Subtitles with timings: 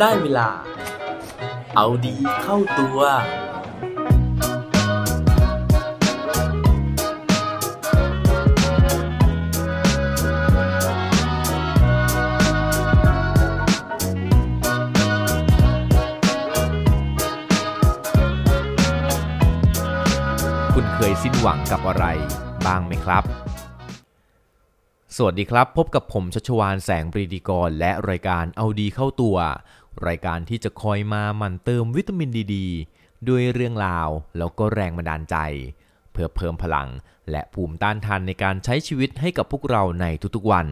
[0.00, 0.48] ได้เวลา
[1.76, 2.98] เอาดีเข้าตัว
[20.74, 22.04] คุณเคยสิ้นหวังกับอะไร
[22.66, 23.24] บ้างไหมครับ
[25.16, 29.36] สวัสดีครับ พบกับผมชัชวานแสงปรีดีกร และรายการเอาดีเข้าตัว
[30.08, 32.56] รายการที่จะคอยมาหมั่นเติมวิตามินดีด
[33.28, 34.08] ด้วยเรื่องราว
[34.38, 35.36] แล้วก็แรงบันดาลใจ
[36.12, 36.88] เพื่อเพิ่มพลัง
[37.30, 40.66] และภูมิต้านทานในการใช้ชีวิตให้กับพวกเราในทุกๆวัน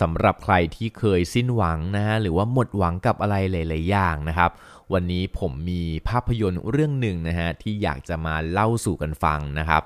[0.00, 4.50] สำหรับใครที่เคยสิ้นหวังนะฮะหรือว่าหมดหวังกับอะไรหลาย ๆ อย่างนะครับ
[4.92, 9.82] วันนี้ผมมีภาพยนตร์เรื่องหนึ่งนะฮะที่อยากจะมาเล่าสู่กันฟังนะครับ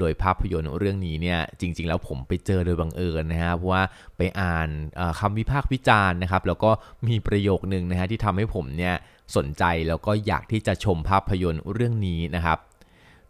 [0.00, 3.82] โดยภาพยนตร์เรื่องนี้เนี่ยจริง ๆ แล้วผมไปเจอโดยบังเอิญนะฮะเพราะว่า
[4.16, 6.70] ไปอ่านเอ่อคำวิพากษ์วิจารณ์นะครับแล้วก็
[7.08, 8.94] มีประโยคนึงนะฮะที่ทำให้ผมเนี่ย
[9.36, 12.58] สนใจแล้วก็อยากที่จะชมภาพยนตร์เรื่องนี้นะครับ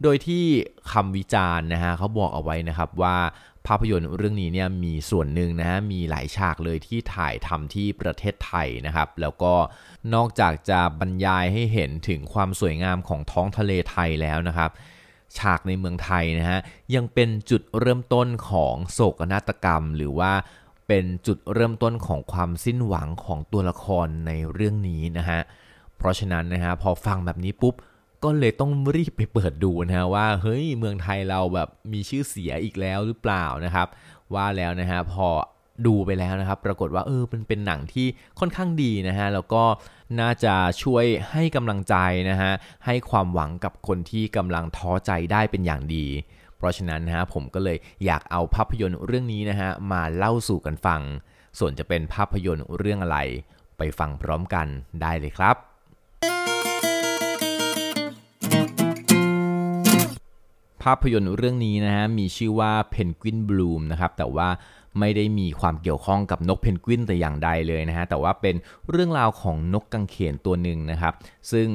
[0.03, 0.45] โดยที่
[0.93, 3.17] คำวิจารณ์นะฮะเขาบอกเอาไว้นะครับว่า
[3.67, 9.53] ภาพยนตร์เรื่องนี้เนี่ยมีส่วนหนึ่งนะฮะมีหลายฉากเลยที่ถ่ายทำที่ประเทศไทยนะครับ แล้วก็
[10.15, 14.71] นอกจากจะบรรยายให้เห็นถึงความสวยงามของท้องทะเลไทยแล้วนะครับ
[15.39, 16.59] ฉากในเมืองไทยนะฮะ
[16.95, 20.33] ยังเป็นจุดเริ่มต้นของโศกนาฏกรรม หรือว่า
[20.89, 25.41] เป็นจุดเริ่มต้นของความสิ้นหวังของตัวละครในเรื่องนี้นะฮะ
[25.97, 27.75] เพราะฉะนั้นนะฮะพอฟังแบบนี้ปุ๊บ
[28.25, 33.89] ก็เลยต้องรีบไปเปิดดูนะฮะว่าเฮ้ยเมืองไทยเราแบบมีชื่อเสียอีกแล้วหรือเปล่านะครับ
[34.35, 35.29] ว่าแล้วนะฮะพอ
[35.87, 38.07] ดูไปแล้วนะครับ ปรากฏว่าเออมันเป็นหนังที่
[38.39, 39.63] ค่อนข้างดีนะฮะแล้วก็
[40.21, 41.95] น่าจะช่วยให้กำลังใจ
[42.31, 42.53] นะฮะ
[42.87, 46.07] ให้ความหวังกับคนที่กำลังท้อใจได้เป็นอย่างดี
[46.57, 51.01] เพราะฉะนั้นนะฮะผมก็เลยอยากเอาภาพยนตร์เรื่องนี้นะฮะมาเล่าสู่กันฟัง
[51.59, 53.19] ส่วนจะเป็นภาพยนตร์เรื่องอะไร
[53.79, 54.67] ไปฟังพร้อมกัน
[55.03, 55.68] ได้เลยครับ
[60.83, 64.49] ภาพยนตร์เรื่องนี้นะฮะมีชื่อว่า Penguin Bloom นะครับแต่ว่า
[64.99, 68.55] ไม่ได้มีความเกี่ยวข้องกับนกเพนกวินแต่อย่างใดเลยนะฮะแต่ว่าเป็น
[68.91, 71.15] เรื่องราวของนกกังเขนตัวหนึ่งนะครับ
[71.53, 71.67] ซึ่ง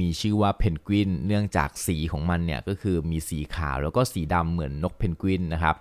[0.00, 5.76] มีชื่อว่าเพนกวินเนื่องจากสีของมันเนี่ยก็คือมีสีขาวแล้วก็สีดำเหมือนนกเพนกวินนะครับ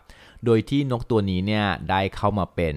[0.46, 2.74] โดยที่นกตัวนี้เนี่ยได้เข้ามาเป็น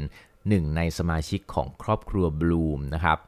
[0.48, 3.19] หนึ่งในสมาชิกของครอบครัวบลูมนะครับ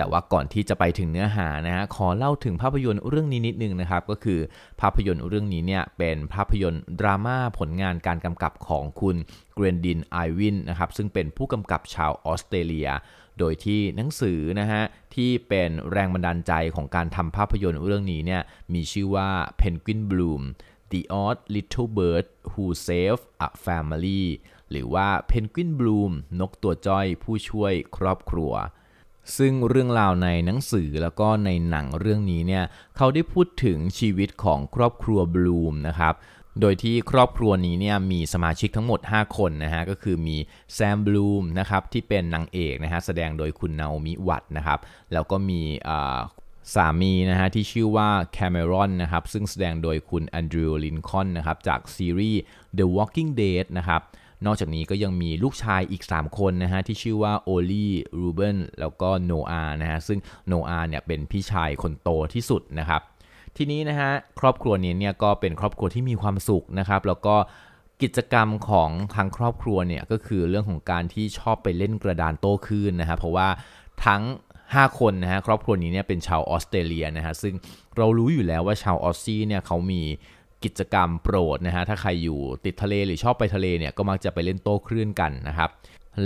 [0.00, 4.40] แต่ว่าก่อนที่จะไปถึงเนื้อหานะฮะขอเล่าถึงภาพยนตร์เรื่องนี้นิดนึงนะครับก็คือ
[4.80, 9.16] ภาพยนตร์เรื่องนี้เนี่ยเป็นภาพยนตร์ดราม่าผลงานการกำกับของคุณ
[9.54, 12.88] เกรนดินไอวินนะครับซึ่งเป็นผู้กำกับชาวออสเตรเลีย
[13.38, 14.82] โดยที่หนังสือนะฮะ
[15.14, 18.42] ที่เป็นแรงบันดาลใจของการทำภาพยนตร์เรื่องนี้เนี่ย
[18.74, 19.28] มีชื่อว่า
[19.60, 20.42] Penguin Bloom
[20.92, 24.24] The Odd Little Bird Who Saved a Family
[24.70, 28.52] หรือว่า Penguin Bloom นกตัวจ้อยผู้ช่วยครอบครัว
[29.38, 32.64] ซึ่งเรื่องราวในหนังสือแล้วก็ในหนังเรื่องนี้เนี่ย
[32.96, 36.14] เขาได้พูดถึงชีวิตของครอบครัวบลูมนะครับ
[36.60, 40.36] โดยที่ครอบครัวนี้เนี่ยมีสมาชิกทั้งหมด 5 คนนะฮะก็คือมี
[40.74, 44.78] แซมบลูมนะครับที่เป็นนางเอกนะฮะแสดงโดยคุณนาโอมิวัตส์นะครับ
[45.12, 45.60] แล้วก็มี
[46.74, 52.40] สามีนะฮะที่ชื่อว่าแคมเมรอนนะครับซึ่งแสดงโดยคุณแอนดรูว์ลินคอนนะครับจากซีรีส์
[52.78, 54.00] The Walking Dead นะครับ
[54.46, 60.18] นอกจากนี้ก็ยังมีลูกชายอีก 3 คนนะฮะที่ชื่อว่าโอลี่รูเบนแล้วก็โนอานะฮะซึ่ง
[60.48, 63.02] โนอาเนี่ยเป็นพี่ชายคนโตที่สุดนะครับ
[63.56, 67.36] ทีนี้นะฮะครอบครัวนี้เนี่ยก็เป็นครอบครัวที่มีความสุขนะครับแล้วก็
[68.02, 73.48] กิจกรรมของทางครอบครัวเนี่ยก็คือเรื่องของการที่ชอบไปเล่นกระดานโต้คลื่นนะฮะเพราะว่า
[74.06, 74.22] ทั้ง
[74.64, 77.54] 5 คนนะฮะครอบครัวนี้เนี่ยเป็นชาวออสเตรเลียนะฮะซึ่ง
[77.96, 80.02] เรารู้อยู่แล้วว่าชาวออสซี่เนี่ยเขามี
[80.64, 85.70] กิจกรรมโปรดนะฮะถ้าใครอยู่ติดทะเลหรือชอบไปทะเลเนี่ยก็มักจะไปเล่นโต้คลื่นกันนะครับ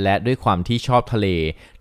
[0.02, 1.28] และด้วยความที่ชอบทะเล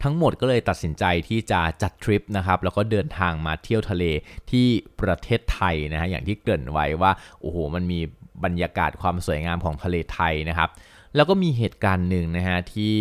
[0.04, 4.04] ทั้งหมดก็เลยตัดสินใจที่จะจัดทริปนะครับแล้วก็เดินทางมาเที่ยวทะเล
[4.52, 4.68] ที่
[5.02, 8.00] ประเทศไทยนะฮะอย่างที่เกริ่นไว้ว่าโอ้โหมันมี
[8.46, 10.70] บรรยากาศความสวยงามของทะเลไทยนะครับ
[11.16, 12.96] แล้วก็มีเหตุการณ์หนึ่งนะฮะที่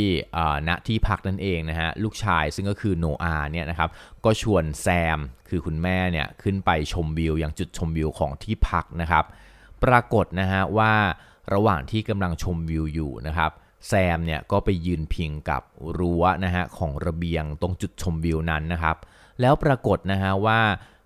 [0.68, 3.90] ณที่พักนั่นเองนะฮะลูกชายซึ่งก็คือโนอาเนี่ยนะครับ
[4.24, 4.86] ก็ชวนแซ
[5.16, 5.18] ม
[5.48, 9.24] คือคุณแม่เนี่ยขึ้นไปชมวิวอย่างจุดชมวิวของที่พักนะครับ
[9.84, 10.92] ปรากฏนะฮะว่า
[11.54, 13.50] ระหว่างที่กำลังชมวิวอยู่นะครับ
[13.88, 15.62] แซมเนี่ยก็ไปยืนพิงกับ
[15.98, 18.96] รั้วนะฮะของระเบียงตรงจุดชมวิวนั้นนะครับ
[19.40, 20.60] แล้วปรากฏนะฮะว่า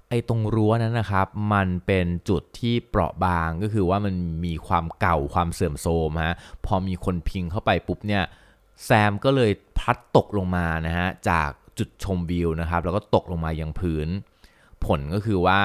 [0.09, 4.15] ไอ้ตรงรั้วนั้นนะครับ มันเป็นจุดที่เปราะบางก็คือว่ามัน
[4.45, 6.35] มีความเก่าความเสื่อมโทรมฮะ
[6.67, 8.25] พอมีคนพิงเข้าไปปุ๊บเนี่ย
[8.85, 14.09] แซมก็เลยพลัดตกลงมานะฮะจากจุดชมวิวนะครับ แล้วก็ตกลงมายังพื้น
[14.85, 15.61] ผลก็คือว่า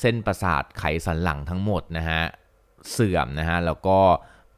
[0.00, 2.22] เส้นประสาทไขสันหลังทั้งหมดนะฮะ
[2.90, 3.98] เสื่อมนะฮะแล้วก็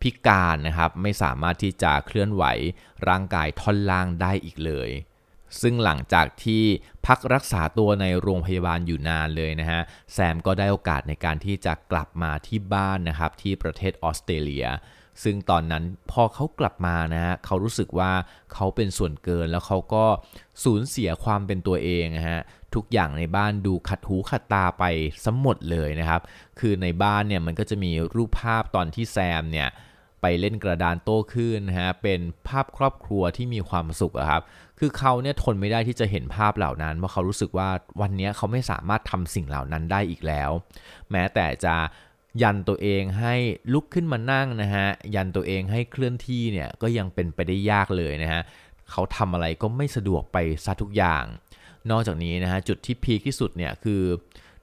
[0.02, 2.44] พิการนะครับไม่สามารถที่จะเคลื่อนไหว
[3.08, 4.90] ร่างกายท่อนล่างได้อีกเลย
[5.60, 6.64] ซึ่งหลังจากที่
[7.10, 9.80] พักรักษาตัวในโรงพยาบาลอยู่นานเลยนะฮะ
[10.12, 14.66] แซมก็ได้โอกาสในการที่จะกลับมาที่บ้านนะครับที่ประเทศออสเตรเลีย
[15.22, 18.12] ซึ่งตอนนั้นพอเขากลับมานะฮะเขารู้สึกว่า
[18.54, 20.04] เขาเป็นส่วนเกินแล้วเขาก็
[20.64, 22.40] สูญเสียความเป็นตัวเองนะฮะ
[22.74, 24.84] ทุกอย่างในบ้านดูขัดหูขัดตาไป
[25.24, 26.22] สมหมดเลยนะครับ
[26.60, 29.68] คือในบ้านเนี่ยมันก็จะมีรูปภาพตอนที่แซมเนี่ย
[30.20, 34.42] ไปเล่นกระดานโต้คลื่นนะฮะเป็นภาพครอบครัวที่มีความสุขอะครับ
[34.78, 37.68] คือเขาเนี่ยทนไม่ได้ที่จะเห็นภาพเหล่านั้นเพราะเขารู้สึกว่า
[38.00, 40.50] วันนี้เขาไม่สามารถทำสิ่งเหล่านั้นได้อีกแล้ว
[41.10, 41.76] แม้แต่จะ
[42.42, 43.34] ยันตัวเองให้
[43.72, 48.42] ลุกขึ้นมานั่งนะฮะยันตัวเองให้เคลื่อนที่เนี่ยก็ยังเป็นไปได้ยากเลยนะฮะ
[48.90, 51.24] เขาทำอะไรก็ไม่สะดวกไปซะทุกอย่าง
[51.90, 54.02] นอกจากนี้นะฮะจุดที่ peak ที่สุดเนี่ยคือ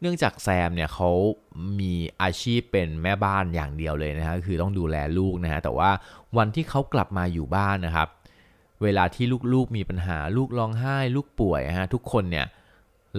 [0.01, 1.09] เนื่องจากแซมเนี่ยเขา
[1.79, 5.91] มีอาชีพเป็นแม่บ้านอย่างเดียวเลยนะฮะคือต้องดูแลลูกนะฮะแต่ว่า
[6.37, 8.07] วันที่เขากลับมาอยู่บ้านนะครับ
[8.83, 12.47] เวลาที่ลูกๆมีปัญหาลูกร้องไห้ ลูกป่วยฮะทุกคนเนี่ย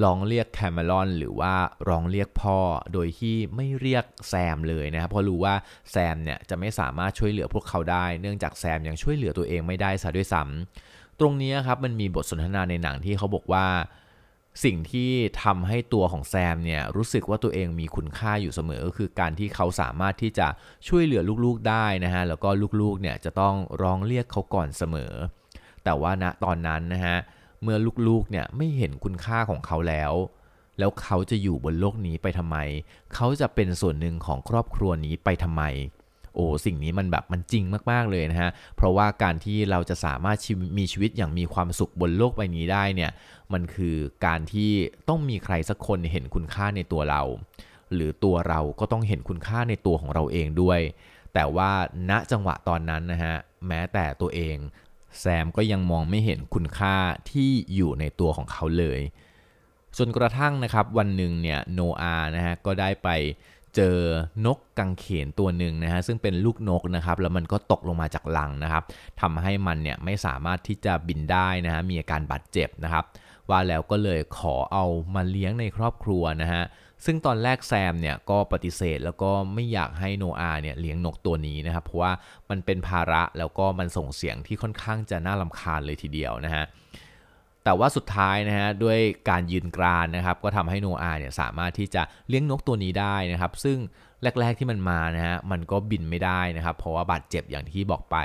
[0.02, 1.54] ร้องเรียกแคมเมรอนหรือว่า
[1.88, 2.58] ร้องเรียกพ่อ
[2.92, 5.54] โดยที่ไม่เรียกแซมเลยนะครับเพราะรู้ว่า
[5.90, 13.66] แซมเนี่ยจะไม่สามารถช่วยเหลือพวกเขาได้ เนื่องจากแซมยังช่วยเหลือตัวเองไม่ได้ซะด้วยซ้ำตรงนี้ครับมันมีบทสนทนาในหนังที่เขาบอกว่า
[14.64, 15.10] สิ่งที่
[15.44, 20.48] ทำให้ตัวของแซมเนี่ยรู้สึกว่าตัวเองมีคุณค่าอยู่เสมอก็คือการที่เขาสามารถที่จะ
[20.88, 22.48] ช่วยเหลือลูกๆได้นะฮะแล้วก็
[22.80, 25.12] ลูกๆเนี่ยจะต้องร้องเรียกเขาก่อนเสมอ
[25.84, 27.16] แต่ว่าณตอนนั้นนะฮะ
[27.62, 27.76] เมื่อ
[28.08, 30.12] ลูกๆเนี่ยไม่เห็นคุณค่าของเขาแล้ว
[30.78, 32.56] แล้วเขาจะอยู่บนโลกนี้ไปทำไม
[33.14, 35.62] เขาจะเป็นส่วนหนึ่งของครอบครัวนี้ไปทำไม
[36.38, 40.38] โอ้สิ่งนี้มันแบบมันจริงมากๆเลยนะฮะเพราะว่าการที่เราจะสามารถ
[40.78, 43.10] มีชีวิตอย่างมีความสุขบนโลกใบนี้ได้เนี่ย
[43.52, 43.96] มันคือ
[44.26, 44.70] การที่
[45.08, 47.22] ต้องมีใครสักคนเห็นคุณค่าในตัวเรา
[47.94, 50.80] หรือตัวเราก็ต้องเห็นคุณค่าในตัวของเราเองด้วย
[51.34, 51.70] แต่ว่า
[52.10, 53.34] ณจังหวะตอนนั้นนะฮะ
[53.68, 54.56] แม้แต่ตัวเอง
[55.20, 56.96] แซมก็ยังมองไม่เห็นคุณค่า
[57.30, 59.00] ที่อยู่ในตัวของเขาเลย
[59.98, 63.08] จนกระทั่งนะครับวันหนึ่งเนี่ยโนอานะฮะก็ได้ไป
[63.78, 63.98] เจอ
[64.46, 68.82] นกกังเขนตัวหนึ่งนะฮะซึ่งเป็นลูกนกนะครับแล้วมันก็ตกลงมาจากลังนะครับ
[69.20, 73.04] ทำให้มันเนี่ยไม่สามารถที่จะบินได้นะฮะมีอาการบาดเจ็บนะครับ
[73.50, 76.62] ว่าแล้วก็เลยขอเอามาเลี้ยงในครอบครัวนะฮะ
[77.04, 82.12] ซึ่งตอนแรกแซมเนี่ยก็ปฏิเสธแล้วก็ไม่อยากให้โนอาเนี่ยเลี้ยงนกตัวนี้นะครับเพราะว่า
[82.50, 86.64] มันเป็นภาระแล้วก็มันส่งเสียงที่ค่อนข้างจะน่าลำคาญเลยทีเดียวนะฮะ
[87.68, 88.98] แต่ว่าสุดท้ายนะฮะด้วย
[89.30, 93.78] การยืนกรานนะครับก็ทำให้โนอาเนี่ยสามารถที่จะเลี้ยงนกตัวนี้ได้นะครับ ซึ่ง
[94.40, 98.16] แรก ๆที่มันมานะฮะมันก็บินไม่ได้นะครับ เพราะว่าบาดเจ็บอย่างที่บอกไป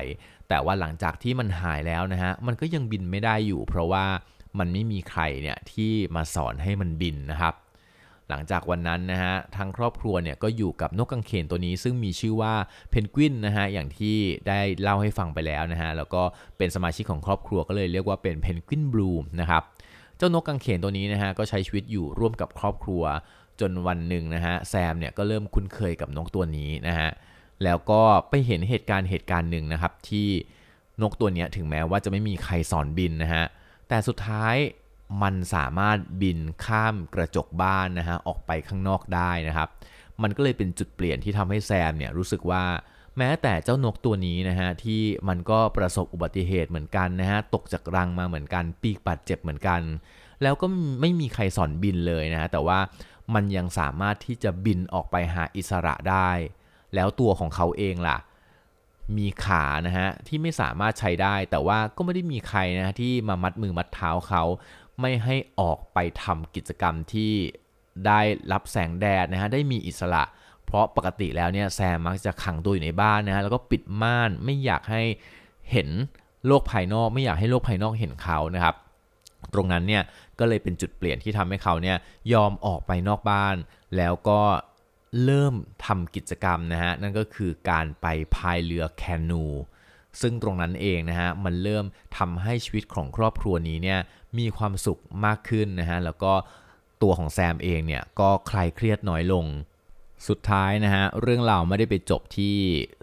[0.49, 4.05] แต่ว่าหลังจากที่มันหายแล้วนะฮะมันก็ยังบินไม่ได้อยู่ เพราะว่า
[4.59, 7.53] มันไม่มีใครเนี่ยที่มาสอนให้มันบินนะครับ
[8.29, 12.53] หลังจากวันนั้นนะฮะทางครอบครัวเนี่ยก็อยู่กับนกกังเขนตัวนี้ ซึ่งมีชื่อว่า
[12.89, 14.15] เพนกวินนะฮะอย่างที่
[14.47, 16.21] ได้เล่าให้ฟังไปแล้วนะฮะแล้วก็
[16.57, 19.63] เป็นสมาชิกของครอบครัวก็เลยเรียกว่าเป็นเพนกวินบลูมนะครับ
[20.17, 23.03] เจ้านกกางเขนตัวนี้นะฮะก็ใช้ชีวิตอยู่ร่วมกับครอบครัว
[23.59, 27.09] จนวันหนึ่งนะฮะแซมเนี่ยก็เริ่มคุ้นเคยกับนกตัวนี้นะฮะ
[27.63, 30.27] แล้วก็ไปเห็นเหตุการณ์เหตุการณ์หนึ่งนะครับที่
[31.01, 33.45] นกตัวนี้ถึงแม้ว่าจะไม่มีใครสอนบินนะฮะ
[33.89, 34.55] แต่สุดท้าย
[35.21, 39.69] มันสามารถบินข้ามกระจกบ้านนะฮะออกไปข้างนอกได้นะครับ
[40.21, 42.63] มันก็เลยเป็นจุดเปลี่ยนที่ทำให้แซมเนี่ยรู้สึกว่า
[43.17, 49.81] แม้แต่เจ้านกตัวนี้นะฮะที่มันก็ประสบอุบัติเหตุเหมือนกันนะฮะตกจากรังมาเหมือนกัน ปีกบาดเจ็บเหมือนกัน
[50.43, 50.67] แล้วก็
[51.01, 52.79] ไม่มีใครสอนบินเลยนะฮะแต่ว่า
[53.33, 56.29] มันยังสามารถที่จะบินออกไปหาอิสระได้
[56.95, 58.17] แล้วตัวของเขาเองล่ะ
[59.17, 64.43] มีขานะฮะที่ไม่สามารถใช้ได้ แต่ว่าก็ไม่ได้มีใครนะที่มามัดมือมัดเท้าเขา
[65.03, 67.33] ไม่ให้ออกไปทำกิจกรรมที่
[68.07, 68.19] ได้
[68.51, 70.23] รับแสงแดดนะฮะได้มีอิสระ
[70.65, 75.01] เพราะปกติแล้วเนี่ยแซมมักจะขังตัวอยู่ในบ้านนะฮะแล้วก็ปิดม่านไม่อยากให้
[75.71, 75.89] เห็น
[76.47, 78.75] โลกภายนอก ไม่อยากให้โลกภายนอกเห็นเขานะครับ
[79.53, 80.03] ตรงนั้นเนี่ย
[80.39, 81.97] ก็เลยเป็นจุดเปลี่ยนที่ทำให้เขาเนี่ย
[82.33, 83.55] ยอมออกไปนอกบ้าน
[83.97, 84.41] แล้วก็
[85.23, 85.53] เริ่ม
[85.85, 89.45] ทำกิจกรรมนะฮะนั่นก็คือการไปพายเรือแคนู
[90.21, 91.85] ซึ่งตรงนั้นเองนะฮะมันเริ่ม
[92.17, 93.99] ทำให้ชีวิตของครอบครัวนี้เนี่ย
[94.39, 96.33] มีความสุขมากขึ้นนะฮะแล้วก็
[97.01, 99.47] ตัวของแซมเองเนี่ยก็คลายเครียดน้อยลง
[100.29, 102.55] สุดท้ายนะฮะเรื่องราวไม่ได้ไปจบที่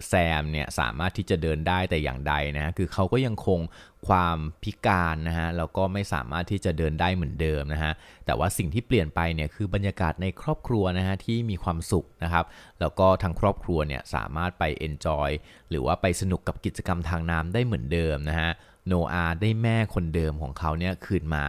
[0.07, 3.59] แซมเนี่ยสามารถที่จะเดินได้แต่อย่างใดนะฮะคือเขาก็ยังคง
[4.07, 7.91] ความพิการนะฮะแล้วก็ไม่สามารถที่จะเดินได้เหมือนเดิมนะฮะ
[8.25, 12.45] แต่ว่าสิ่งที่เปลี่ยนไปเนี่ยคือบรรยากาศในครอบครัวนะฮะที่มีความสุขนะครับ
[12.79, 15.29] แล้วก็ทางครอบครัวเนี่ยสามารถไป enjoy
[15.69, 18.51] หรือว่าไปสนุกกับกิจกรรมทางน้ำได้เหมือนเดิมนะฮะ
[18.87, 21.45] โนอาได้แม่คนเดิมของเขาเนี่ยคืนมา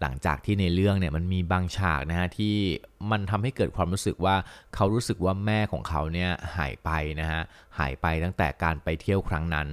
[0.00, 2.54] หลังจากที่ในเรื่องเนี่ยมันมีบางฉากนะฮะที่
[3.10, 4.36] มันทำให้เกิดความรู้สึกว่า
[4.74, 7.42] เขารู้สึกว่าแม่ของเขาเนี่ยหายไปนะฮะ
[7.78, 9.68] หายไปตั้งแต่การไปเที่ยวครั้งนั้น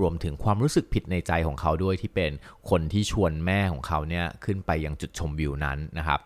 [0.00, 2.32] รวมถึงความรู้สึกผิดในใจของเขาด้วยที่เป็น
[2.70, 6.20] คนที่ชวนแม่ของเขาเนี่ยขึ้นไปยังจุดชมวิวนั้นนะครับ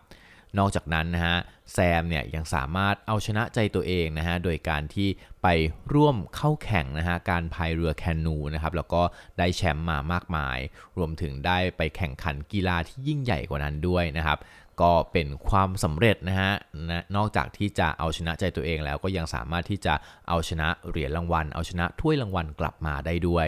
[0.59, 1.37] นอกจากนั้นนะฮะ
[1.73, 5.09] แซมเนี่ยยังสามารถเอาชนะใจตัวเองนะฮะโดยการที่
[5.43, 5.47] ไป
[5.93, 9.01] ร่วมเข้าแข่งนะฮะการพายเรือแคนูนะครับแล้วก็
[9.39, 10.57] ได้แชมป์มามากมาย
[10.97, 14.39] รวมถึงได้ไปแข่งขันกีฬาที่ยิ่งใหญ่กว่านั้นด้วยนะครับ
[14.81, 16.51] ก็เป็นความสำเร็จนะฮะ
[16.89, 19.93] นะนอกจากที่จะเอาชนะใจตัวเองแล้วก็ยังสามารถที่จะ
[20.27, 23.47] เอาชนะเหรียญรางวัล เอาชนะถ้วยรางวัลกลับมาได้ด้วย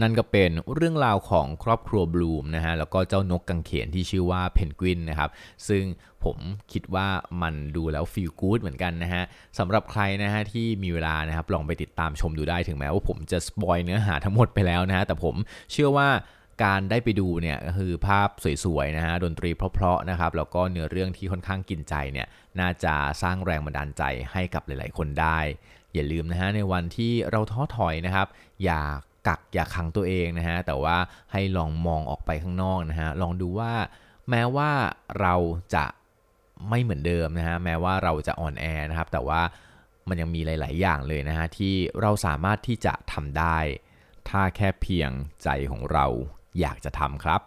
[0.00, 5.30] นั่นก็เป็นเรื่องราวของครอบครัวบลูมนะฮะแล้วก็เจ้านกกังเขนที่ชื่อว่าเพนกวินนะครับ
[5.68, 5.84] ซึ่ง
[6.24, 6.36] ผม
[6.72, 7.08] คิดว่า
[7.42, 9.22] มันดูแล้วฟีลกู๊ดเหมือนกันนะฮะ
[9.58, 15.34] สำหรับใครนะฮะที่มีเวลานะครับลองไปติดตามชมดูได้ถึงแม้ว่าผมจะสปอยเนื้อหาทั้งหมดไปแล้วนะฮะแต่ผม
[15.72, 16.08] เชื่อว่า
[16.64, 18.28] การได้ไปดูเนี่ยก็คือภาพ
[18.64, 22.26] สวยๆนะฮะดนตรีเพราะๆนะครับแล้วก็เนื้อเรื่องที่ค่อนข้างกินใจเนี่ย
[22.60, 25.38] น่าจะสร้างแรงบันดาลใจให้กับหลายๆ คนได้
[25.94, 28.26] อย่าลืมนะฮะในวันที่เราท้อถอยนะครับ
[28.64, 30.96] อยาก กักอย่าขังตัวเองนะฮะแต่ว่า
[31.32, 33.72] ให้ลองมองออกไปข้างนอกนะฮะลองดูว่า
[34.30, 34.70] แม้ว่า
[35.20, 35.34] เรา
[35.74, 35.84] จะ
[36.68, 39.40] ไม่เหมือนเดิมนะฮะแม้ว่าเราจะอ่อนแอนะครับ แต่ว่า
[40.08, 43.58] มันยังมีหลาย ๆ อย่างเลยนะฮะที่เราสามารถที่จะทำได้
[44.28, 45.10] ถ้าแค่เพียง
[45.42, 46.06] ใจของเรา
[46.60, 47.40] อยากจะทำครับ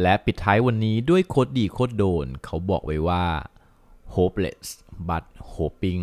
[0.00, 3.24] และปิดท้ายวันนี้ด้วยโคดดีโคดโดน เขาบอกไว้ว่า
[4.14, 4.66] hopeless
[5.08, 6.02] but hoping